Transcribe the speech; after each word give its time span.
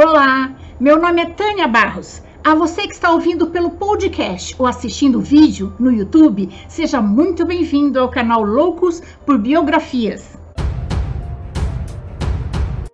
Olá, 0.00 0.54
meu 0.78 0.96
nome 0.96 1.22
é 1.22 1.26
Tânia 1.26 1.66
Barros. 1.66 2.22
A 2.44 2.54
você 2.54 2.82
que 2.82 2.92
está 2.92 3.10
ouvindo 3.10 3.48
pelo 3.48 3.70
podcast 3.70 4.54
ou 4.56 4.64
assistindo 4.64 5.18
o 5.18 5.20
vídeo 5.20 5.74
no 5.76 5.90
YouTube, 5.90 6.48
seja 6.68 7.00
muito 7.00 7.44
bem-vindo 7.44 7.98
ao 7.98 8.08
canal 8.08 8.44
Loucos 8.44 9.02
por 9.26 9.36
Biografias. 9.38 10.38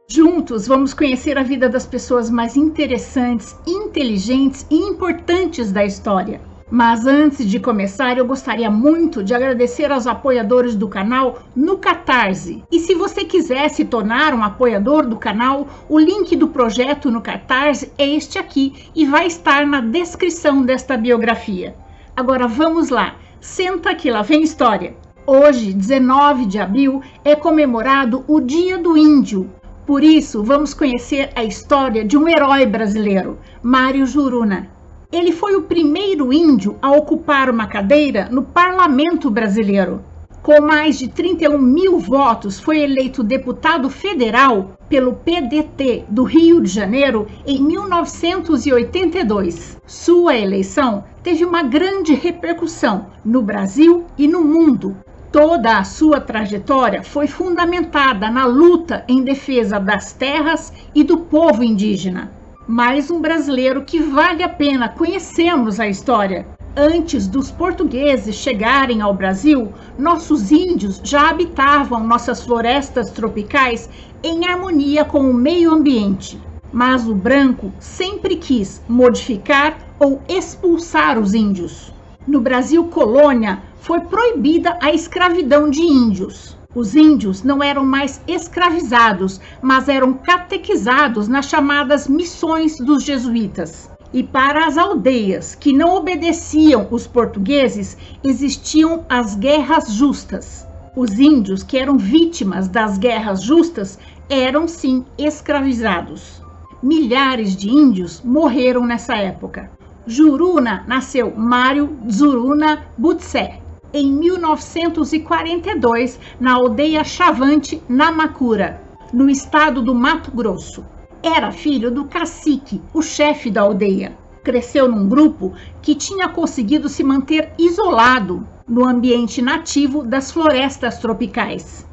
Juntos 0.08 0.66
vamos 0.66 0.94
conhecer 0.94 1.36
a 1.36 1.42
vida 1.42 1.68
das 1.68 1.84
pessoas 1.84 2.30
mais 2.30 2.56
interessantes, 2.56 3.54
inteligentes 3.66 4.66
e 4.70 4.76
importantes 4.76 5.70
da 5.70 5.84
história. 5.84 6.40
Mas 6.70 7.06
antes 7.06 7.46
de 7.46 7.60
começar, 7.60 8.16
eu 8.16 8.26
gostaria 8.26 8.70
muito 8.70 9.22
de 9.22 9.34
agradecer 9.34 9.92
aos 9.92 10.06
apoiadores 10.06 10.74
do 10.74 10.88
canal 10.88 11.40
no 11.54 11.76
Catarse. 11.76 12.64
E 12.72 12.80
se 12.80 12.94
você 12.94 13.24
quiser 13.24 13.68
se 13.68 13.84
tornar 13.84 14.32
um 14.32 14.42
apoiador 14.42 15.06
do 15.06 15.16
canal, 15.16 15.68
o 15.88 15.98
link 15.98 16.34
do 16.34 16.48
projeto 16.48 17.10
no 17.10 17.20
Catarse 17.20 17.92
é 17.98 18.08
este 18.08 18.38
aqui 18.38 18.88
e 18.94 19.04
vai 19.04 19.26
estar 19.26 19.66
na 19.66 19.80
descrição 19.80 20.62
desta 20.62 20.96
biografia. 20.96 21.74
Agora 22.16 22.48
vamos 22.48 22.88
lá, 22.88 23.16
senta 23.40 23.94
que 23.94 24.10
lá 24.10 24.22
vem 24.22 24.42
história. 24.42 24.96
Hoje, 25.26 25.72
19 25.72 26.46
de 26.46 26.58
abril, 26.58 27.02
é 27.24 27.34
comemorado 27.36 28.24
o 28.26 28.40
Dia 28.40 28.78
do 28.78 28.96
Índio. 28.96 29.50
Por 29.86 30.02
isso, 30.02 30.42
vamos 30.42 30.72
conhecer 30.72 31.30
a 31.34 31.44
história 31.44 32.04
de 32.04 32.16
um 32.16 32.26
herói 32.26 32.64
brasileiro, 32.64 33.38
Mário 33.62 34.06
Juruna. 34.06 34.73
Ele 35.14 35.30
foi 35.30 35.54
o 35.54 35.62
primeiro 35.62 36.32
índio 36.32 36.76
a 36.82 36.90
ocupar 36.90 37.48
uma 37.48 37.68
cadeira 37.68 38.28
no 38.32 38.42
parlamento 38.42 39.30
brasileiro. 39.30 40.02
Com 40.42 40.60
mais 40.60 40.98
de 40.98 41.06
31 41.06 41.56
mil 41.56 42.00
votos, 42.00 42.58
foi 42.58 42.80
eleito 42.80 43.22
deputado 43.22 43.88
federal 43.88 44.76
pelo 44.88 45.12
PDT 45.12 46.06
do 46.08 46.24
Rio 46.24 46.60
de 46.60 46.68
Janeiro 46.68 47.28
em 47.46 47.62
1982. 47.62 49.78
Sua 49.86 50.36
eleição 50.36 51.04
teve 51.22 51.44
uma 51.44 51.62
grande 51.62 52.12
repercussão 52.12 53.06
no 53.24 53.40
Brasil 53.40 54.06
e 54.18 54.26
no 54.26 54.42
mundo. 54.42 54.96
Toda 55.30 55.78
a 55.78 55.84
sua 55.84 56.20
trajetória 56.20 57.04
foi 57.04 57.28
fundamentada 57.28 58.28
na 58.32 58.46
luta 58.46 59.04
em 59.06 59.22
defesa 59.22 59.78
das 59.78 60.12
terras 60.12 60.72
e 60.92 61.04
do 61.04 61.18
povo 61.18 61.62
indígena 61.62 62.32
mais 62.66 63.10
um 63.10 63.20
brasileiro 63.20 63.82
que 63.82 64.00
vale 64.00 64.42
a 64.42 64.48
pena 64.48 64.88
conhecermos 64.88 65.78
a 65.78 65.86
história. 65.86 66.46
Antes 66.74 67.28
dos 67.28 67.50
portugueses 67.50 68.34
chegarem 68.36 69.02
ao 69.02 69.14
Brasil, 69.14 69.72
nossos 69.98 70.50
índios 70.50 71.00
já 71.04 71.28
habitavam 71.28 72.06
nossas 72.06 72.42
florestas 72.42 73.10
tropicais 73.10 73.88
em 74.22 74.46
harmonia 74.46 75.04
com 75.04 75.30
o 75.30 75.34
meio 75.34 75.72
ambiente. 75.72 76.40
Mas 76.72 77.06
o 77.06 77.14
branco 77.14 77.70
sempre 77.78 78.36
quis 78.36 78.82
modificar 78.88 79.78
ou 80.00 80.20
expulsar 80.26 81.18
os 81.18 81.34
índios. 81.34 81.92
No 82.26 82.40
Brasil 82.40 82.84
colônia, 82.84 83.62
foi 83.76 84.00
proibida 84.00 84.76
a 84.82 84.90
escravidão 84.90 85.68
de 85.68 85.82
índios. 85.82 86.56
Os 86.74 86.96
índios 86.96 87.44
não 87.44 87.62
eram 87.62 87.84
mais 87.84 88.20
escravizados, 88.26 89.40
mas 89.62 89.88
eram 89.88 90.12
catequizados 90.14 91.28
nas 91.28 91.46
chamadas 91.46 92.08
missões 92.08 92.78
dos 92.78 93.04
jesuítas. 93.04 93.88
E 94.12 94.22
para 94.22 94.66
as 94.66 94.76
aldeias 94.76 95.54
que 95.54 95.72
não 95.72 95.94
obedeciam 95.96 96.88
os 96.90 97.06
portugueses, 97.06 97.96
existiam 98.24 99.04
as 99.08 99.36
guerras 99.36 99.92
justas. 99.92 100.66
Os 100.96 101.18
índios 101.18 101.62
que 101.62 101.78
eram 101.78 101.96
vítimas 101.96 102.68
das 102.68 102.98
guerras 102.98 103.42
justas 103.42 103.98
eram 104.28 104.66
sim 104.66 105.04
escravizados. 105.16 106.42
Milhares 106.82 107.56
de 107.56 107.68
índios 107.68 108.20
morreram 108.24 108.84
nessa 108.84 109.16
época. 109.16 109.70
Juruna 110.06 110.84
nasceu 110.86 111.34
Mário 111.34 111.96
Zuruna 112.10 112.84
Butsé, 112.98 113.60
em 113.94 114.10
1942 114.10 116.18
na 116.40 116.54
aldeia 116.54 117.04
Chavante, 117.04 117.80
Namacura, 117.88 118.82
no 119.12 119.30
estado 119.30 119.80
do 119.80 119.94
Mato 119.94 120.32
Grosso. 120.32 120.84
Era 121.22 121.52
filho 121.52 121.92
do 121.92 122.06
cacique, 122.06 122.82
o 122.92 123.00
chefe 123.00 123.52
da 123.52 123.60
aldeia. 123.62 124.18
Cresceu 124.42 124.88
num 124.88 125.08
grupo 125.08 125.52
que 125.80 125.94
tinha 125.94 126.28
conseguido 126.28 126.88
se 126.88 127.04
manter 127.04 127.52
isolado 127.56 128.44
no 128.66 128.84
ambiente 128.84 129.40
nativo 129.40 130.02
das 130.02 130.32
florestas 130.32 130.98
tropicais. 130.98 131.86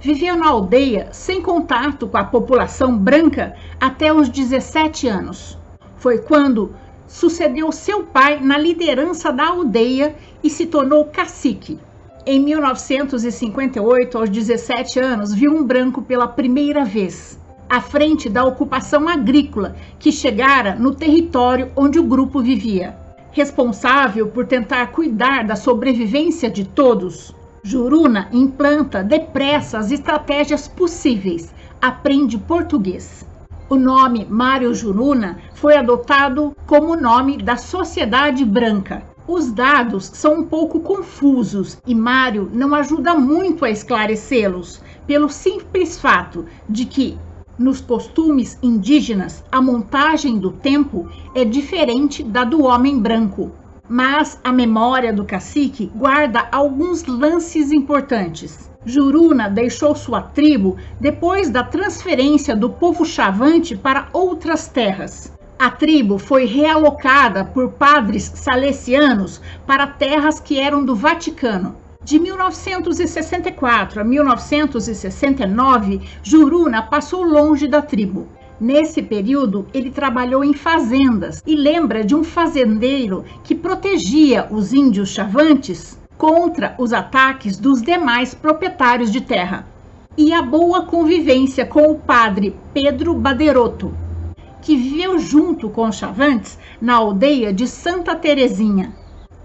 Viveu 0.00 0.36
na 0.36 0.48
aldeia 0.48 1.08
sem 1.10 1.42
contato 1.42 2.06
com 2.06 2.16
a 2.16 2.24
população 2.24 2.96
branca 2.96 3.56
até 3.80 4.12
os 4.12 4.28
17 4.28 5.08
anos. 5.08 5.58
Foi 5.96 6.18
quando 6.18 6.72
sucedeu 7.08 7.72
seu 7.72 8.04
pai 8.04 8.38
na 8.40 8.56
liderança 8.56 9.32
da 9.32 9.48
aldeia 9.48 10.14
e 10.44 10.48
se 10.48 10.66
tornou 10.66 11.06
cacique. 11.06 11.78
Em 12.24 12.38
1958, 12.38 14.18
aos 14.18 14.28
17 14.28 15.00
anos, 15.00 15.32
viu 15.32 15.50
um 15.50 15.64
branco 15.64 16.02
pela 16.02 16.28
primeira 16.28 16.84
vez, 16.84 17.40
à 17.68 17.80
frente 17.80 18.28
da 18.28 18.44
ocupação 18.44 19.08
agrícola 19.08 19.74
que 19.98 20.12
chegara 20.12 20.74
no 20.74 20.94
território 20.94 21.72
onde 21.74 21.98
o 21.98 22.04
grupo 22.04 22.40
vivia. 22.40 22.94
Responsável 23.32 24.28
por 24.28 24.46
tentar 24.46 24.88
cuidar 24.88 25.44
da 25.44 25.56
sobrevivência 25.56 26.50
de 26.50 26.64
todos, 26.64 27.34
Juruna 27.62 28.28
implanta 28.32 29.02
depressa 29.02 29.78
as 29.78 29.90
estratégias 29.90 30.68
possíveis, 30.68 31.52
aprende 31.80 32.38
português. 32.38 33.27
O 33.70 33.76
nome 33.76 34.24
Mário 34.24 34.72
Juruna 34.72 35.38
foi 35.52 35.76
adotado 35.76 36.56
como 36.66 36.96
nome 36.96 37.36
da 37.36 37.58
sociedade 37.58 38.42
branca. 38.42 39.02
Os 39.26 39.52
dados 39.52 40.06
são 40.06 40.38
um 40.38 40.44
pouco 40.44 40.80
confusos 40.80 41.78
e 41.86 41.94
Mário 41.94 42.50
não 42.50 42.74
ajuda 42.74 43.14
muito 43.14 43.66
a 43.66 43.70
esclarecê-los, 43.70 44.80
pelo 45.06 45.28
simples 45.28 45.98
fato 45.98 46.46
de 46.66 46.86
que, 46.86 47.18
nos 47.58 47.78
costumes 47.78 48.58
indígenas, 48.62 49.44
a 49.52 49.60
montagem 49.60 50.38
do 50.38 50.50
tempo 50.50 51.06
é 51.34 51.44
diferente 51.44 52.22
da 52.22 52.44
do 52.44 52.62
homem 52.62 52.98
branco. 52.98 53.52
Mas 53.86 54.40
a 54.42 54.50
memória 54.50 55.12
do 55.12 55.26
cacique 55.26 55.92
guarda 55.94 56.48
alguns 56.50 57.04
lances 57.04 57.70
importantes. 57.70 58.67
Juruna 58.88 59.50
deixou 59.50 59.94
sua 59.94 60.22
tribo 60.22 60.78
depois 60.98 61.50
da 61.50 61.62
transferência 61.62 62.56
do 62.56 62.70
povo 62.70 63.04
chavante 63.04 63.76
para 63.76 64.08
outras 64.14 64.66
terras. 64.66 65.30
A 65.58 65.70
tribo 65.70 66.16
foi 66.16 66.46
realocada 66.46 67.44
por 67.44 67.72
padres 67.72 68.32
salesianos 68.34 69.42
para 69.66 69.86
terras 69.86 70.40
que 70.40 70.58
eram 70.58 70.82
do 70.82 70.96
Vaticano. 70.96 71.76
De 72.02 72.18
1964 72.18 74.00
a 74.00 74.04
1969, 74.04 76.00
Juruna 76.22 76.80
passou 76.80 77.22
longe 77.22 77.68
da 77.68 77.82
tribo. 77.82 78.26
Nesse 78.58 79.02
período, 79.02 79.66
ele 79.74 79.90
trabalhou 79.90 80.42
em 80.42 80.54
fazendas 80.54 81.42
e 81.46 81.54
lembra 81.54 82.02
de 82.02 82.14
um 82.14 82.24
fazendeiro 82.24 83.22
que 83.44 83.54
protegia 83.54 84.48
os 84.50 84.72
índios 84.72 85.10
chavantes 85.10 85.98
contra 86.18 86.74
os 86.78 86.92
ataques 86.92 87.56
dos 87.56 87.80
demais 87.80 88.34
proprietários 88.34 89.12
de 89.12 89.20
terra, 89.20 89.64
e 90.16 90.32
a 90.32 90.42
boa 90.42 90.82
convivência 90.82 91.64
com 91.64 91.92
o 91.92 91.94
padre 91.94 92.56
Pedro 92.74 93.14
Baderoto, 93.14 93.94
que 94.60 94.76
viveu 94.76 95.16
junto 95.20 95.70
com 95.70 95.92
Chavantes 95.92 96.58
na 96.80 96.96
aldeia 96.96 97.52
de 97.52 97.68
Santa 97.68 98.16
Terezinha. 98.16 98.92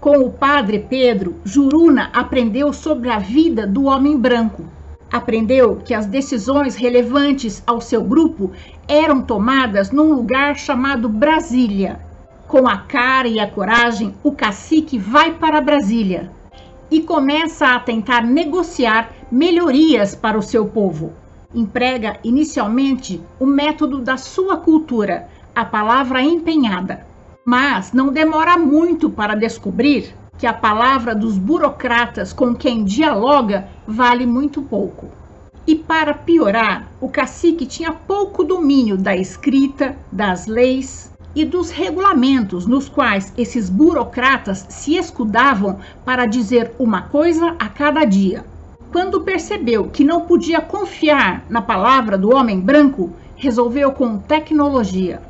Com 0.00 0.18
o 0.18 0.30
padre 0.32 0.80
Pedro, 0.80 1.36
Juruna 1.44 2.10
aprendeu 2.12 2.72
sobre 2.72 3.08
a 3.08 3.20
vida 3.20 3.68
do 3.68 3.84
homem 3.84 4.18
branco. 4.18 4.64
Aprendeu 5.12 5.76
que 5.76 5.94
as 5.94 6.06
decisões 6.06 6.74
relevantes 6.74 7.62
ao 7.64 7.80
seu 7.80 8.02
grupo 8.02 8.50
eram 8.88 9.22
tomadas 9.22 9.92
num 9.92 10.12
lugar 10.12 10.56
chamado 10.56 11.08
Brasília. 11.08 12.00
Com 12.48 12.68
a 12.68 12.78
cara 12.78 13.28
e 13.28 13.38
a 13.38 13.46
coragem, 13.46 14.12
o 14.24 14.32
cacique 14.32 14.98
vai 14.98 15.32
para 15.32 15.60
Brasília 15.60 16.32
e 16.94 17.02
começa 17.02 17.74
a 17.74 17.80
tentar 17.80 18.22
negociar 18.22 19.10
melhorias 19.28 20.14
para 20.14 20.38
o 20.38 20.42
seu 20.42 20.64
povo. 20.64 21.12
Emprega 21.52 22.20
inicialmente 22.22 23.20
o 23.40 23.44
método 23.44 23.98
da 23.98 24.16
sua 24.16 24.58
cultura, 24.58 25.26
a 25.52 25.64
palavra 25.64 26.22
empenhada, 26.22 27.04
mas 27.44 27.92
não 27.92 28.12
demora 28.12 28.56
muito 28.56 29.10
para 29.10 29.34
descobrir 29.34 30.14
que 30.38 30.46
a 30.46 30.52
palavra 30.52 31.16
dos 31.16 31.36
burocratas 31.36 32.32
com 32.32 32.54
quem 32.54 32.84
dialoga 32.84 33.66
vale 33.84 34.24
muito 34.24 34.62
pouco. 34.62 35.08
E 35.66 35.74
para 35.74 36.14
piorar, 36.14 36.92
o 37.00 37.08
cacique 37.08 37.66
tinha 37.66 37.90
pouco 37.90 38.44
domínio 38.44 38.96
da 38.96 39.16
escrita, 39.16 39.96
das 40.12 40.46
leis, 40.46 41.12
e 41.34 41.44
dos 41.44 41.70
regulamentos 41.70 42.66
nos 42.66 42.88
quais 42.88 43.32
esses 43.36 43.68
burocratas 43.68 44.66
se 44.68 44.96
escudavam 44.96 45.80
para 46.04 46.26
dizer 46.26 46.72
uma 46.78 47.02
coisa 47.02 47.56
a 47.58 47.68
cada 47.68 48.04
dia. 48.04 48.44
Quando 48.92 49.22
percebeu 49.22 49.88
que 49.88 50.04
não 50.04 50.20
podia 50.20 50.60
confiar 50.60 51.44
na 51.50 51.60
palavra 51.60 52.16
do 52.16 52.32
homem 52.32 52.60
branco, 52.60 53.12
resolveu 53.34 53.90
com 53.90 54.18
tecnologia. 54.18 55.20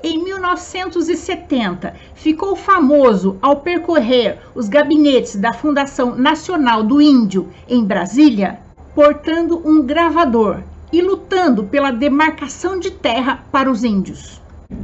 Em 0.00 0.22
1970, 0.22 1.92
ficou 2.14 2.54
famoso 2.54 3.36
ao 3.42 3.56
percorrer 3.56 4.38
os 4.54 4.68
gabinetes 4.68 5.34
da 5.34 5.52
Fundação 5.52 6.14
Nacional 6.14 6.84
do 6.84 7.02
Índio 7.02 7.48
em 7.68 7.84
Brasília, 7.84 8.60
portando 8.94 9.60
um 9.68 9.82
gravador 9.82 10.62
e 10.92 11.02
lutando 11.02 11.64
pela 11.64 11.90
demarcação 11.90 12.78
de 12.78 12.92
terra 12.92 13.44
para 13.50 13.68
os 13.68 13.82
índios. 13.82 14.40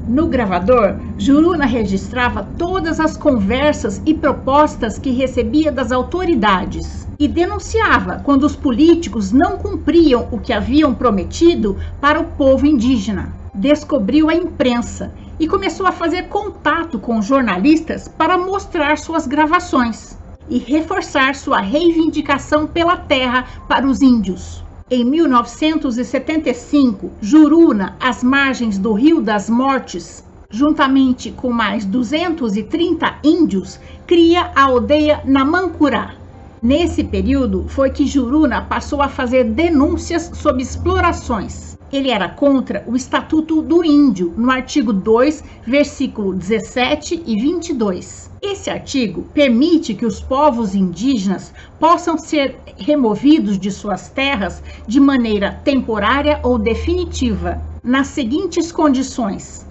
No 0.08 0.28
gravador, 0.28 0.96
Juruna 1.18 1.66
registrava 1.66 2.46
todas 2.58 3.00
as 3.00 3.16
conversas 3.16 4.00
e 4.06 4.14
propostas 4.14 4.98
que 4.98 5.10
recebia 5.10 5.72
das 5.72 5.92
autoridades 5.92 7.06
e 7.18 7.28
denunciava 7.28 8.20
quando 8.24 8.44
os 8.44 8.56
políticos 8.56 9.32
não 9.32 9.56
cumpriam 9.56 10.28
o 10.30 10.38
que 10.38 10.52
haviam 10.52 10.94
prometido 10.94 11.76
para 12.00 12.20
o 12.20 12.24
povo 12.24 12.66
indígena 12.66 13.44
descobriu 13.54 14.28
a 14.28 14.34
imprensa 14.34 15.12
e 15.38 15.46
começou 15.46 15.86
a 15.86 15.92
fazer 15.92 16.24
contato 16.24 16.98
com 16.98 17.22
jornalistas 17.22 18.08
para 18.08 18.36
mostrar 18.36 18.98
suas 18.98 19.26
gravações 19.26 20.18
e 20.48 20.58
reforçar 20.58 21.34
sua 21.34 21.60
reivindicação 21.60 22.66
pela 22.66 22.96
terra 22.96 23.44
para 23.68 23.86
os 23.86 24.02
índios. 24.02 24.64
Em 24.90 25.02
1975, 25.02 27.10
Juruna, 27.22 27.96
às 27.98 28.22
margens 28.22 28.76
do 28.76 28.92
Rio 28.92 29.22
das 29.22 29.48
Mortes, 29.48 30.22
juntamente 30.50 31.32
com 31.32 31.50
mais 31.50 31.86
230 31.86 33.20
índios, 33.24 33.80
cria 34.06 34.52
a 34.54 34.64
aldeia 34.64 35.22
Namancurá. 35.24 36.16
Nesse 36.62 37.02
período 37.02 37.64
foi 37.66 37.88
que 37.88 38.06
Juruna 38.06 38.60
passou 38.60 39.00
a 39.00 39.08
fazer 39.08 39.44
denúncias 39.44 40.30
sobre 40.34 40.62
explorações 40.62 41.73
ele 41.96 42.10
era 42.10 42.28
contra 42.28 42.82
o 42.88 42.96
Estatuto 42.96 43.62
do 43.62 43.84
Índio, 43.84 44.34
no 44.36 44.50
artigo 44.50 44.92
2, 44.92 45.44
versículo 45.64 46.34
17 46.34 47.22
e 47.24 47.40
22. 47.40 48.30
Esse 48.42 48.68
artigo 48.68 49.22
permite 49.32 49.94
que 49.94 50.04
os 50.04 50.20
povos 50.20 50.74
indígenas 50.74 51.52
possam 51.78 52.18
ser 52.18 52.58
removidos 52.76 53.58
de 53.58 53.70
suas 53.70 54.08
terras 54.08 54.60
de 54.88 54.98
maneira 54.98 55.60
temporária 55.64 56.40
ou 56.42 56.58
definitiva, 56.58 57.62
nas 57.82 58.08
seguintes 58.08 58.72
condições: 58.72 59.64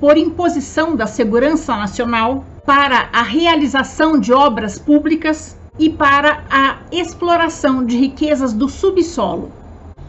por 0.00 0.16
imposição 0.16 0.96
da 0.96 1.06
segurança 1.06 1.76
nacional, 1.76 2.44
para 2.66 3.08
a 3.12 3.22
realização 3.22 4.18
de 4.18 4.32
obras 4.32 4.78
públicas 4.80 5.56
e 5.78 5.88
para 5.88 6.42
a 6.50 6.78
exploração 6.90 7.84
de 7.84 7.96
riquezas 7.96 8.52
do 8.52 8.68
subsolo. 8.68 9.52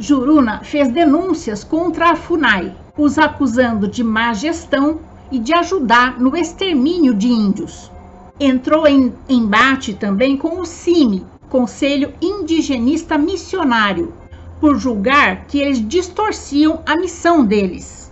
Juruna 0.01 0.61
fez 0.63 0.87
denúncias 0.87 1.61
contra 1.61 2.11
a 2.11 2.15
FUNAI, 2.15 2.73
os 2.97 3.17
acusando 3.17 3.85
de 3.85 4.01
má 4.01 4.33
gestão 4.33 5.01
e 5.29 5.37
de 5.37 5.53
ajudar 5.53 6.17
no 6.17 6.37
extermínio 6.37 7.13
de 7.13 7.27
índios. 7.27 7.91
Entrou 8.39 8.87
em 8.87 9.13
embate 9.27 9.93
também 9.93 10.37
com 10.37 10.61
o 10.61 10.65
CIMI, 10.65 11.25
Conselho 11.49 12.13
Indigenista 12.21 13.17
Missionário, 13.17 14.13
por 14.61 14.79
julgar 14.79 15.47
que 15.47 15.59
eles 15.59 15.85
distorciam 15.85 16.81
a 16.85 16.95
missão 16.95 17.43
deles. 17.43 18.09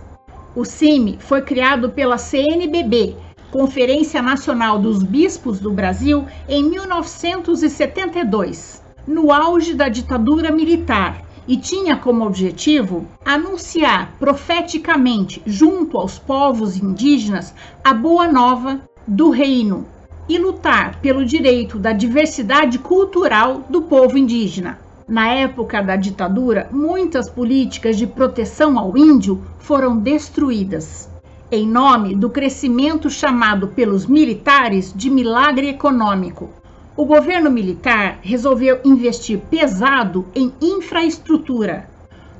O 0.54 0.66
CIMI 0.66 1.16
foi 1.18 1.40
criado 1.40 1.88
pela 1.88 2.18
CNBB, 2.18 3.16
Conferência 3.50 4.20
Nacional 4.20 4.78
dos 4.78 5.02
Bispos 5.02 5.58
do 5.58 5.72
Brasil, 5.72 6.26
em 6.46 6.64
1972, 6.64 8.82
no 9.06 9.32
auge 9.32 9.72
da 9.72 9.88
ditadura 9.88 10.52
militar 10.52 11.26
e 11.48 11.56
tinha 11.56 11.96
como 11.96 12.26
objetivo 12.26 13.06
anunciar 13.24 14.12
profeticamente 14.18 15.42
junto 15.46 15.96
aos 15.96 16.18
povos 16.18 16.76
indígenas 16.76 17.54
a 17.82 17.94
boa 17.94 18.30
nova 18.30 18.82
do 19.06 19.30
reino 19.30 19.86
e 20.28 20.36
lutar 20.36 21.00
pelo 21.00 21.24
direito 21.24 21.78
da 21.78 21.94
diversidade 21.94 22.78
cultural 22.78 23.64
do 23.70 23.80
povo 23.80 24.18
indígena. 24.18 24.78
Na 25.08 25.28
época 25.28 25.82
da 25.82 25.96
ditadura, 25.96 26.68
muitas 26.70 27.30
políticas 27.30 27.96
de 27.96 28.06
proteção 28.06 28.78
ao 28.78 28.94
índio 28.94 29.42
foram 29.58 29.96
destruídas, 29.96 31.08
em 31.50 31.66
nome 31.66 32.14
do 32.14 32.28
crescimento 32.28 33.08
chamado 33.08 33.68
pelos 33.68 34.04
militares 34.04 34.92
de 34.94 35.08
milagre 35.08 35.70
econômico, 35.70 36.50
o 36.98 37.06
governo 37.06 37.48
militar 37.48 38.18
resolveu 38.22 38.80
investir 38.84 39.38
pesado 39.48 40.26
em 40.34 40.52
infraestrutura. 40.60 41.88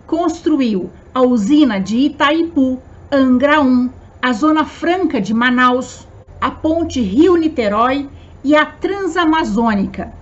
Construiu 0.05 0.91
a 1.15 1.23
usina 1.23 1.79
de 1.79 1.99
Itaipu, 1.99 2.83
Angra 3.13 3.61
1, 3.61 3.89
a 4.21 4.33
Zona 4.33 4.65
Franca 4.65 5.21
de 5.21 5.33
Manaus, 5.33 6.09
a 6.41 6.51
ponte 6.51 7.01
Rio-Niterói 7.01 8.09
e 8.43 8.57
a 8.57 8.67
Transamazônica. 8.67 10.13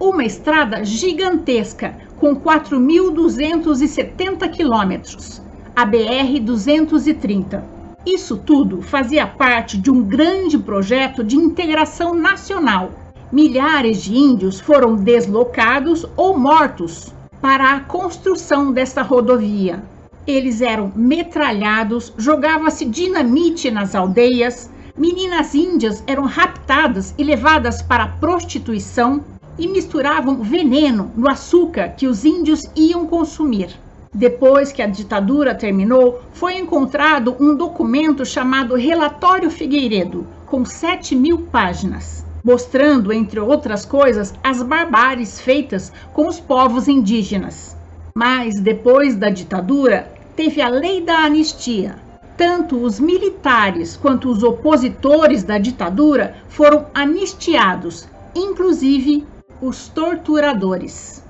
Uma 0.00 0.24
estrada 0.24 0.82
gigantesca 0.82 1.98
com 2.18 2.34
4.270 2.34 4.50
quilômetros, 4.52 5.42
a 5.76 5.84
BR-230. 5.84 7.62
Isso 8.06 8.38
tudo 8.38 8.80
fazia 8.80 9.26
parte 9.26 9.76
de 9.76 9.90
um 9.90 10.02
grande 10.02 10.58
projeto 10.58 11.22
de 11.22 11.36
integração 11.36 12.14
nacional 12.14 13.04
milhares 13.32 14.02
de 14.02 14.16
índios 14.16 14.60
foram 14.60 14.94
deslocados 14.94 16.06
ou 16.16 16.38
mortos 16.38 17.12
para 17.40 17.72
a 17.72 17.80
construção 17.80 18.72
desta 18.72 19.02
rodovia. 19.02 19.82
Eles 20.26 20.60
eram 20.60 20.92
metralhados, 20.94 22.12
jogava-se 22.16 22.84
dinamite 22.84 23.70
nas 23.70 23.94
aldeias, 23.94 24.70
meninas 24.96 25.54
índias 25.54 26.02
eram 26.06 26.24
raptadas 26.24 27.14
e 27.18 27.24
levadas 27.24 27.82
para 27.82 28.04
a 28.04 28.08
prostituição 28.08 29.24
e 29.58 29.66
misturavam 29.66 30.42
veneno 30.42 31.10
no 31.16 31.28
açúcar 31.28 31.90
que 31.90 32.06
os 32.06 32.24
índios 32.24 32.62
iam 32.74 33.06
consumir. 33.06 33.70
Depois 34.12 34.72
que 34.72 34.82
a 34.82 34.86
ditadura 34.86 35.54
terminou, 35.54 36.22
foi 36.32 36.58
encontrado 36.58 37.36
um 37.38 37.54
documento 37.54 38.24
chamado 38.24 38.74
Relatório 38.74 39.50
Figueiredo, 39.50 40.26
com 40.46 40.64
7 40.64 41.14
mil 41.14 41.38
páginas 41.38 42.25
mostrando, 42.46 43.12
entre 43.12 43.40
outras 43.40 43.84
coisas, 43.84 44.32
as 44.40 44.62
barbáries 44.62 45.40
feitas 45.40 45.92
com 46.12 46.28
os 46.28 46.38
povos 46.38 46.86
indígenas. 46.86 47.76
Mas 48.14 48.60
depois 48.60 49.16
da 49.16 49.28
ditadura, 49.28 50.08
teve 50.36 50.62
a 50.62 50.68
lei 50.68 51.00
da 51.00 51.24
anistia. 51.24 51.96
Tanto 52.36 52.80
os 52.80 53.00
militares 53.00 53.96
quanto 53.96 54.30
os 54.30 54.44
opositores 54.44 55.42
da 55.42 55.58
ditadura 55.58 56.36
foram 56.48 56.86
anistiados, 56.94 58.06
inclusive 58.32 59.26
os 59.60 59.88
torturadores. 59.88 61.24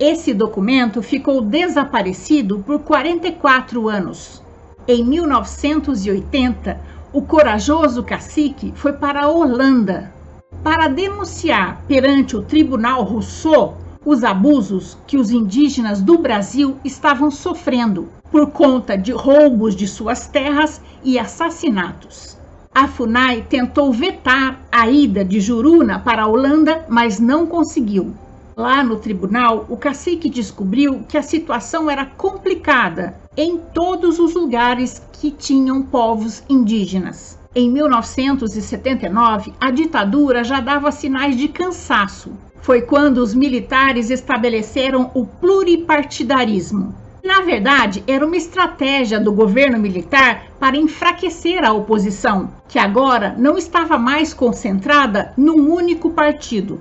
Esse 0.00 0.32
documento 0.32 1.02
ficou 1.02 1.42
desaparecido 1.42 2.60
por 2.60 2.78
44 2.78 3.90
anos. 3.90 4.42
Em 4.88 5.04
1980, 5.04 6.80
o 7.12 7.20
corajoso 7.20 8.02
cacique 8.02 8.72
foi 8.74 8.94
para 8.94 9.24
a 9.24 9.28
Holanda 9.28 10.21
para 10.62 10.88
denunciar 10.88 11.82
perante 11.88 12.36
o 12.36 12.42
Tribunal 12.42 13.02
Rousseau 13.02 13.78
os 14.04 14.24
abusos 14.24 14.96
que 15.06 15.16
os 15.16 15.30
indígenas 15.30 16.00
do 16.00 16.18
Brasil 16.18 16.76
estavam 16.84 17.30
sofrendo 17.30 18.08
por 18.30 18.50
conta 18.50 18.96
de 18.96 19.12
roubos 19.12 19.76
de 19.76 19.86
suas 19.86 20.26
terras 20.26 20.80
e 21.04 21.18
assassinatos. 21.18 22.36
A 22.74 22.88
FUNAI 22.88 23.42
tentou 23.48 23.92
vetar 23.92 24.60
a 24.72 24.88
ida 24.88 25.24
de 25.24 25.40
Juruna 25.40 25.98
para 25.98 26.22
a 26.22 26.26
Holanda, 26.26 26.86
mas 26.88 27.20
não 27.20 27.46
conseguiu. 27.46 28.14
Lá 28.56 28.82
no 28.82 28.96
tribunal, 28.96 29.66
o 29.68 29.76
cacique 29.76 30.28
descobriu 30.28 31.04
que 31.08 31.18
a 31.18 31.22
situação 31.22 31.90
era 31.90 32.06
complicada 32.06 33.14
em 33.36 33.58
todos 33.58 34.18
os 34.18 34.34
lugares 34.34 35.02
que 35.12 35.30
tinham 35.30 35.82
povos 35.82 36.42
indígenas. 36.48 37.38
Em 37.54 37.70
1979, 37.70 39.52
a 39.60 39.70
ditadura 39.70 40.42
já 40.42 40.58
dava 40.58 40.90
sinais 40.90 41.36
de 41.36 41.48
cansaço. 41.48 42.32
Foi 42.62 42.80
quando 42.80 43.18
os 43.18 43.34
militares 43.34 44.08
estabeleceram 44.08 45.10
o 45.12 45.26
pluripartidarismo. 45.26 46.94
Na 47.22 47.42
verdade, 47.42 48.02
era 48.06 48.24
uma 48.24 48.38
estratégia 48.38 49.20
do 49.20 49.34
governo 49.34 49.78
militar 49.78 50.46
para 50.58 50.78
enfraquecer 50.78 51.62
a 51.62 51.74
oposição, 51.74 52.54
que 52.66 52.78
agora 52.78 53.34
não 53.36 53.58
estava 53.58 53.98
mais 53.98 54.32
concentrada 54.32 55.34
num 55.36 55.70
único 55.70 56.08
partido. 56.08 56.80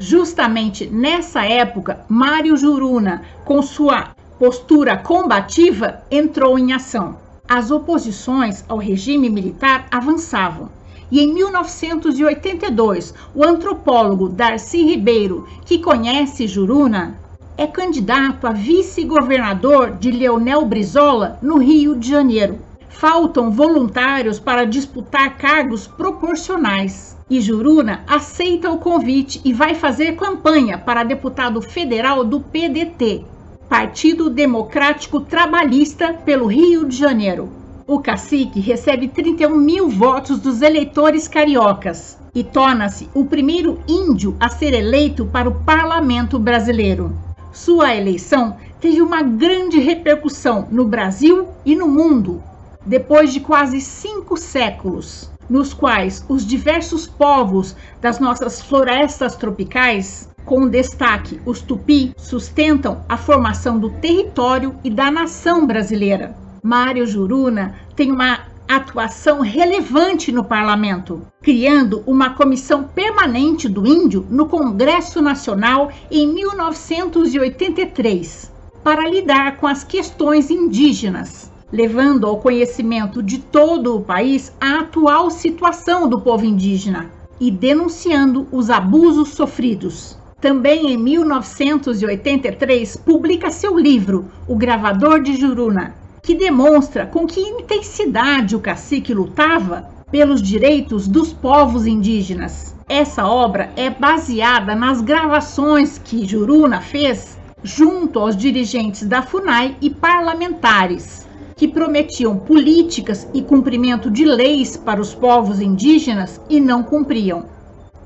Justamente 0.00 0.88
nessa 0.88 1.44
época, 1.44 2.04
Mário 2.08 2.56
Juruna, 2.56 3.22
com 3.44 3.62
sua 3.62 4.16
postura 4.36 4.96
combativa, 4.96 6.02
entrou 6.10 6.58
em 6.58 6.72
ação 6.72 7.27
as 7.48 7.70
oposições 7.70 8.62
ao 8.68 8.76
regime 8.76 9.30
militar 9.30 9.86
avançavam. 9.90 10.68
E 11.10 11.20
em 11.20 11.32
1982, 11.32 13.14
o 13.34 13.42
antropólogo 13.42 14.28
Darcy 14.28 14.82
Ribeiro, 14.84 15.48
que 15.64 15.78
conhece 15.78 16.46
Juruna, 16.46 17.18
é 17.56 17.66
candidato 17.66 18.46
a 18.46 18.52
vice-governador 18.52 19.92
de 19.92 20.10
Leonel 20.10 20.66
Brizola 20.66 21.38
no 21.40 21.56
Rio 21.56 21.96
de 21.96 22.10
Janeiro. 22.10 22.58
Faltam 22.90 23.50
voluntários 23.50 24.38
para 24.38 24.66
disputar 24.66 25.38
cargos 25.38 25.86
proporcionais. 25.86 27.16
E 27.30 27.40
Juruna 27.40 28.04
aceita 28.06 28.70
o 28.70 28.78
convite 28.78 29.40
e 29.44 29.52
vai 29.52 29.74
fazer 29.74 30.16
campanha 30.16 30.76
para 30.78 31.04
deputado 31.04 31.60
federal 31.62 32.24
do 32.24 32.40
PDT, 32.40 33.24
Partido 33.68 34.30
Democrático 34.30 35.20
Trabalhista, 35.20 36.14
pelo 36.14 36.46
Rio 36.46 36.86
de 36.86 36.96
Janeiro. 36.96 37.50
O 37.86 38.00
cacique 38.00 38.60
recebe 38.60 39.08
31 39.08 39.54
mil 39.54 39.90
votos 39.90 40.40
dos 40.40 40.62
eleitores 40.62 41.28
cariocas 41.28 42.18
e 42.34 42.42
torna-se 42.42 43.10
o 43.12 43.26
primeiro 43.26 43.78
índio 43.86 44.34
a 44.40 44.48
ser 44.48 44.72
eleito 44.72 45.26
para 45.26 45.50
o 45.50 45.64
parlamento 45.64 46.38
brasileiro. 46.38 47.14
Sua 47.52 47.94
eleição 47.94 48.56
teve 48.80 49.02
uma 49.02 49.20
grande 49.20 49.78
repercussão 49.78 50.66
no 50.70 50.86
Brasil 50.86 51.48
e 51.62 51.76
no 51.76 51.88
mundo, 51.88 52.42
depois 52.86 53.34
de 53.34 53.40
quase 53.40 53.82
cinco 53.82 54.34
séculos 54.38 55.30
nos 55.48 55.72
quais 55.72 56.24
os 56.28 56.46
diversos 56.46 57.06
povos 57.06 57.74
das 58.00 58.18
nossas 58.18 58.60
florestas 58.60 59.36
tropicais, 59.36 60.28
com 60.44 60.68
destaque 60.68 61.40
os 61.44 61.60
tupi, 61.60 62.12
sustentam 62.16 63.04
a 63.08 63.16
formação 63.16 63.78
do 63.78 63.90
território 63.90 64.74
e 64.84 64.90
da 64.90 65.10
nação 65.10 65.66
brasileira. 65.66 66.36
Mário 66.62 67.06
Juruna 67.06 67.76
tem 67.94 68.10
uma 68.10 68.40
atuação 68.68 69.40
relevante 69.40 70.30
no 70.30 70.44
parlamento, 70.44 71.22
criando 71.40 72.02
uma 72.06 72.34
comissão 72.34 72.84
permanente 72.84 73.68
do 73.68 73.86
índio 73.86 74.26
no 74.28 74.46
Congresso 74.46 75.22
Nacional 75.22 75.90
em 76.10 76.26
1983, 76.26 78.52
para 78.84 79.08
lidar 79.08 79.56
com 79.56 79.66
as 79.66 79.84
questões 79.84 80.50
indígenas 80.50 81.50
levando 81.70 82.26
ao 82.26 82.38
conhecimento 82.38 83.22
de 83.22 83.38
todo 83.38 83.96
o 83.96 84.00
país 84.00 84.52
a 84.60 84.80
atual 84.80 85.30
situação 85.30 86.08
do 86.08 86.20
povo 86.20 86.44
indígena 86.44 87.10
e 87.38 87.50
denunciando 87.50 88.48
os 88.50 88.70
abusos 88.70 89.30
sofridos. 89.30 90.16
Também 90.40 90.92
em 90.92 90.96
1983 90.96 92.96
publica 92.96 93.50
seu 93.50 93.78
livro, 93.78 94.30
O 94.46 94.56
Gravador 94.56 95.20
de 95.20 95.36
Juruna, 95.36 95.94
que 96.22 96.34
demonstra 96.34 97.06
com 97.06 97.26
que 97.26 97.40
intensidade 97.40 98.56
o 98.56 98.60
cacique 98.60 99.12
lutava 99.12 99.90
pelos 100.10 100.40
direitos 100.40 101.06
dos 101.06 101.32
povos 101.32 101.86
indígenas. 101.86 102.74
Essa 102.88 103.26
obra 103.26 103.70
é 103.76 103.90
baseada 103.90 104.74
nas 104.74 105.02
gravações 105.02 105.98
que 105.98 106.26
Juruna 106.26 106.80
fez 106.80 107.36
junto 107.62 108.20
aos 108.20 108.36
dirigentes 108.36 109.06
da 109.06 109.20
FUNAI 109.20 109.76
e 109.82 109.90
parlamentares 109.90 111.27
que 111.58 111.66
prometiam 111.66 112.38
políticas 112.38 113.28
e 113.34 113.42
cumprimento 113.42 114.08
de 114.08 114.24
leis 114.24 114.76
para 114.76 115.00
os 115.00 115.12
povos 115.12 115.60
indígenas 115.60 116.40
e 116.48 116.60
não 116.60 116.84
cumpriam. 116.84 117.46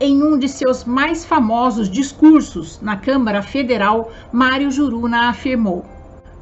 Em 0.01 0.23
um 0.23 0.39
de 0.39 0.49
seus 0.49 0.87
mais 0.87 1.23
famosos 1.27 1.91
discursos 1.91 2.81
na 2.81 2.97
Câmara 2.97 3.43
Federal, 3.43 4.11
Mário 4.33 4.71
Juruna 4.71 5.29
afirmou: 5.29 5.85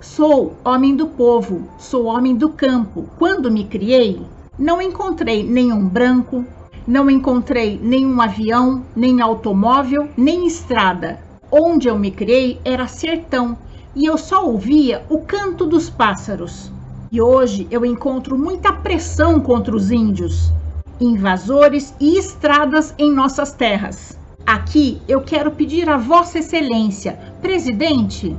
Sou 0.00 0.54
homem 0.64 0.94
do 0.94 1.08
povo, 1.08 1.68
sou 1.76 2.04
homem 2.04 2.36
do 2.36 2.50
campo. 2.50 3.10
Quando 3.18 3.50
me 3.50 3.64
criei, 3.64 4.22
não 4.56 4.80
encontrei 4.80 5.42
nenhum 5.42 5.88
branco, 5.88 6.44
não 6.86 7.10
encontrei 7.10 7.78
nenhum 7.82 8.20
avião, 8.20 8.84
nem 8.94 9.20
automóvel, 9.20 10.08
nem 10.16 10.46
estrada. 10.46 11.18
Onde 11.50 11.88
eu 11.88 11.98
me 11.98 12.12
criei 12.12 12.60
era 12.64 12.86
sertão 12.86 13.58
e 13.96 14.06
eu 14.06 14.16
só 14.16 14.46
ouvia 14.46 15.04
o 15.10 15.18
canto 15.18 15.66
dos 15.66 15.90
pássaros. 15.90 16.70
E 17.12 17.20
hoje 17.20 17.66
eu 17.72 17.84
encontro 17.84 18.38
muita 18.38 18.72
pressão 18.72 19.40
contra 19.40 19.74
os 19.74 19.90
índios, 19.90 20.52
invasores 21.00 21.92
e 21.98 22.16
estradas 22.16 22.94
em 22.96 23.10
nossas 23.10 23.50
terras. 23.52 24.16
Aqui 24.46 25.02
eu 25.08 25.20
quero 25.20 25.50
pedir 25.50 25.88
a 25.88 25.96
Vossa 25.96 26.38
Excelência, 26.38 27.18
presidente, 27.42 28.36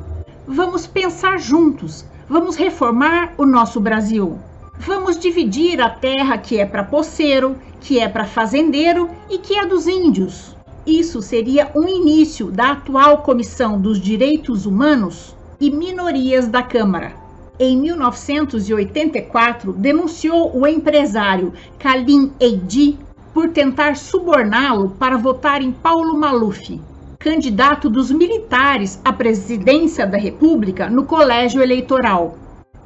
vamos 0.47 0.87
pensar 0.87 1.37
juntos, 1.37 2.05
vamos 2.29 2.55
reformar 2.55 3.33
o 3.37 3.45
nosso 3.45 3.77
Brasil. 3.77 4.39
Vamos 4.79 5.19
dividir 5.19 5.81
a 5.81 5.89
terra 5.89 6.37
que 6.37 6.57
é 6.57 6.65
para 6.65 6.85
poceiro, 6.85 7.57
que 7.81 7.99
é 7.99 8.07
para 8.07 8.23
fazendeiro 8.23 9.09
e 9.29 9.37
que 9.37 9.53
é 9.53 9.65
dos 9.65 9.85
índios. 9.85 10.55
Isso 10.87 11.21
seria 11.21 11.69
um 11.75 11.89
início 11.89 12.49
da 12.49 12.71
atual 12.71 13.17
Comissão 13.17 13.81
dos 13.81 13.99
Direitos 13.99 14.65
Humanos 14.65 15.35
e 15.59 15.69
Minorias 15.69 16.47
da 16.47 16.63
Câmara 16.63 17.20
em 17.61 17.77
1984, 17.77 19.71
denunciou 19.71 20.51
o 20.57 20.65
empresário 20.65 21.53
Kalim 21.77 22.31
Eidi 22.39 22.97
por 23.31 23.49
tentar 23.49 23.95
suborná-lo 23.95 24.89
para 24.97 25.15
votar 25.15 25.61
em 25.61 25.71
Paulo 25.71 26.17
Maluf, 26.17 26.81
candidato 27.19 27.87
dos 27.87 28.09
militares 28.09 28.99
à 29.05 29.13
presidência 29.13 30.07
da 30.07 30.17
República 30.17 30.89
no 30.89 31.05
colégio 31.05 31.61
eleitoral. 31.61 32.35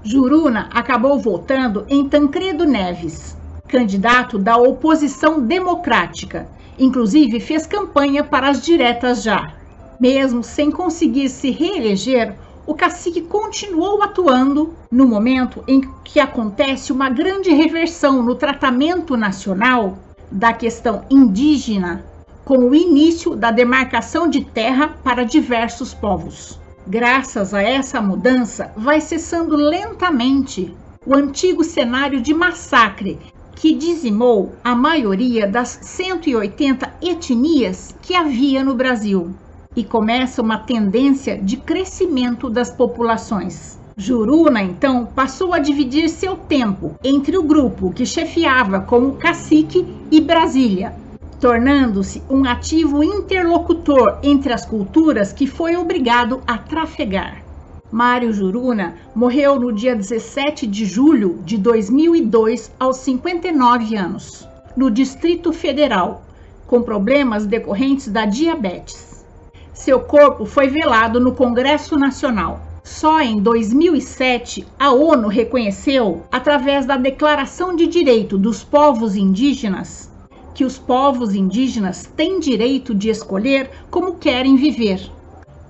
Juruna 0.04 0.68
acabou 0.74 1.18
votando 1.18 1.86
em 1.88 2.10
Tancredo 2.10 2.66
Neves, 2.66 3.38
candidato 3.70 4.38
da 4.38 4.58
oposição 4.58 5.40
democrática. 5.40 6.50
Inclusive 6.78 7.40
fez 7.40 7.66
campanha 7.66 8.26
para 8.26 8.50
as 8.50 8.62
diretas 8.62 9.24
já. 9.24 9.54
Mesmo 9.98 10.44
sem 10.44 10.70
conseguir 10.70 11.30
se 11.30 11.50
reeleger, 11.50 12.36
o 12.68 12.74
cacique 12.74 13.22
continuou 13.22 14.02
atuando 14.02 14.74
no 14.92 15.08
momento 15.08 15.64
em 15.68 15.82
que 16.04 16.20
acontece 16.20 16.92
uma 16.92 17.10
grande 17.10 17.52
reversão 17.52 18.24
no 18.24 18.36
tratamento 18.36 19.16
nacional 19.16 20.00
da 20.32 20.52
questão 20.52 21.06
indígena, 21.10 22.04
com 22.44 22.58
o 22.58 22.76
início 22.76 23.36
da 23.36 23.52
demarcação 23.52 24.28
de 24.28 24.44
terra 24.44 24.96
para 25.04 25.24
diversos 25.24 25.94
povos. 25.94 26.60
Graças 26.88 27.54
a 27.54 27.62
essa 27.62 28.02
mudança, 28.02 28.72
vai 28.76 29.00
cessando 29.02 29.56
lentamente 29.56 30.76
o 31.06 31.16
antigo 31.16 31.64
cenário 31.64 32.22
de 32.22 32.34
massacre 32.34 33.20
que 33.56 33.74
dizimou 33.74 34.54
a 34.64 34.76
maioria 34.76 35.48
das 35.48 35.80
180 35.82 36.94
etnias 37.02 37.96
que 38.02 38.16
havia 38.16 38.64
no 38.64 38.76
Brasil 38.76 39.34
e 39.76 39.84
começa 39.84 40.42
uma 40.42 40.58
tendência 40.58 41.38
de 41.38 41.58
crescimento 41.58 42.50
das 42.50 42.72
populações. 42.72 43.78
Juruna, 43.98 44.62
então, 44.62 45.06
passou 45.06 45.54
a 45.54 45.60
dividir 45.60 46.10
seu 46.10 46.36
tempo 46.36 46.96
entre 47.04 47.38
o 47.38 47.44
grupo 47.44 47.92
que 47.92 48.06
chefiava 48.06 48.82
como 48.82 49.14
cacique 49.14 49.86
e 50.12 50.20
Brasília, 50.20 50.94
tornando-se 51.40 52.22
um 52.30 52.46
ativo 52.46 53.04
interlocutor 53.04 54.20
entre 54.22 54.52
as 54.52 54.66
culturas 54.66 55.32
que 55.32 55.48
foi 55.48 55.78
obrigado 55.78 56.42
a 56.46 56.58
trafegar. 56.58 57.42
Mário 57.90 58.34
Juruna 58.34 58.96
morreu 59.16 59.58
no 59.58 59.72
dia 59.72 59.96
17 59.96 60.68
de 60.68 60.86
julho 60.86 61.40
de 61.46 61.58
2002, 61.58 62.72
aos 62.78 62.98
59 62.98 63.96
anos, 63.96 64.46
no 64.76 64.92
Distrito 64.92 65.54
Federal, 65.54 66.26
com 66.68 66.82
problemas 66.82 67.46
decorrentes 67.46 68.10
da 68.10 68.26
diabetes. 68.26 69.15
Seu 69.76 70.00
corpo 70.00 70.46
foi 70.46 70.70
velado 70.70 71.20
no 71.20 71.34
Congresso 71.34 72.00
Nacional. 72.00 72.62
Só 72.82 73.20
em 73.20 73.42
2007 73.42 74.66
a 74.80 74.94
ONU 74.94 75.28
reconheceu, 75.28 76.24
através 76.32 76.86
da 76.86 76.96
Declaração 76.96 77.76
de 77.76 77.86
Direito 77.86 78.38
dos 78.38 78.64
Povos 78.64 79.18
Indígenas, 79.18 80.10
que 80.54 80.64
os 80.64 80.78
povos 80.80 81.36
indígenas 81.36 82.10
têm 82.16 82.40
direito 82.40 82.96
de 82.96 83.10
escolher 83.10 83.70
como 83.92 84.16
querem 84.16 84.56
viver. 84.56 85.12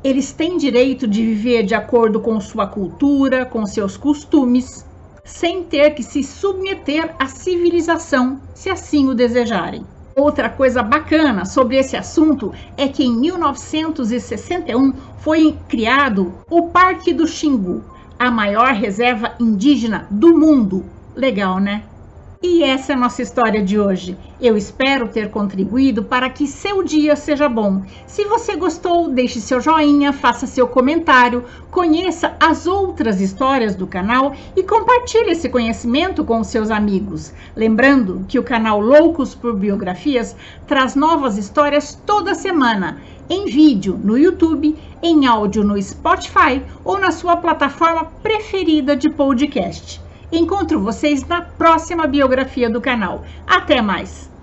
Eles 0.04 0.32
têm 0.32 0.56
direito 0.56 1.08
de 1.08 1.26
viver 1.26 1.64
de 1.64 1.74
acordo 1.74 2.20
com 2.20 2.40
sua 2.40 2.68
cultura, 2.68 3.44
com 3.44 3.66
seus 3.66 3.98
costumes, 3.98 4.86
sem 5.24 5.64
ter 5.64 5.96
que 5.96 6.04
se 6.04 6.22
submeter 6.22 7.16
à 7.18 7.26
civilização, 7.26 8.40
se 8.54 8.70
assim 8.70 9.10
o 9.10 9.16
desejarem. 9.16 9.84
Outra 10.16 10.50
coisa 10.50 10.82
bacana 10.82 11.44
sobre 11.44 11.76
esse 11.76 11.98
assunto 11.98 12.54
é 12.78 12.88
que 12.88 13.04
em 13.04 13.14
1961 13.20 14.94
foi 15.18 15.58
criado 15.68 16.34
o 16.50 16.70
Parque 16.70 17.14
do 17.14 17.28
Xingu, 17.28 17.84
a 18.18 18.32
maior 18.32 18.74
reserva 18.74 19.36
indígena 19.38 20.08
do 20.10 20.38
mundo. 20.38 20.86
Legal, 21.14 21.60
né? 21.60 21.84
E 22.44 22.64
essa 22.64 22.92
é 22.92 22.96
a 22.96 23.00
nossa 23.00 23.22
história 23.22 23.64
de 23.64 23.80
hoje. 23.80 24.18
Eu 24.42 24.58
espero 24.58 25.08
ter 25.08 25.30
contribuído 25.30 26.04
para 26.04 26.30
que 26.30 26.46
seu 26.46 26.84
dia 26.84 27.16
seja 27.16 27.48
bom. 27.48 27.82
Se 28.06 28.26
você 28.26 28.56
gostou, 28.56 29.10
deixe 29.10 29.40
seu 29.40 29.62
joinha, 29.62 30.12
faça 30.12 30.46
seu 30.46 30.68
comentário, 30.68 31.46
conheça 31.72 32.36
as 32.40 32.68
outras 32.68 33.22
histórias 33.22 33.76
do 33.76 33.88
canal 33.88 34.36
e 34.56 34.64
compartilhe 34.64 35.32
esse 35.32 35.48
conhecimento 35.48 36.26
com 36.26 36.44
seus 36.44 36.70
amigos. 36.70 37.34
Lembrando 37.56 38.26
que 38.28 38.38
o 38.38 38.44
canal 38.44 38.82
Loucos 38.82 39.34
por 39.34 39.56
Biografias 39.56 40.36
traz 40.68 40.94
novas 40.94 41.38
histórias 41.38 41.98
toda 42.06 42.36
semana 42.36 43.02
em 43.30 43.46
vídeo 43.46 44.00
no 44.04 44.18
YouTube, 44.18 44.78
em 45.02 45.26
áudio 45.26 45.64
no 45.64 45.82
Spotify 45.82 46.62
ou 46.84 47.00
na 47.00 47.12
sua 47.12 47.38
plataforma 47.38 48.06
preferida 48.22 48.96
de 48.96 49.10
podcast. 49.10 50.05
Encontro 50.38 50.82
vocês 50.82 51.26
na 51.26 51.42
próxima 51.42 52.06
biografia 52.08 52.70
do 52.70 52.82
canal. 52.82 53.24
Até 53.48 53.82
mais! 53.82 54.35